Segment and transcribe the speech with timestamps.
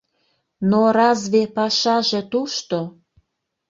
[0.69, 2.79] Но разве пашаже тушто?